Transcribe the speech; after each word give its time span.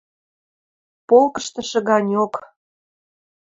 –Полкыштышы 1.07 1.79
ганьок... 1.87 2.33